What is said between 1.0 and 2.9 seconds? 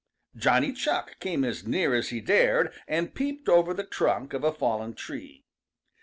came as near as he dared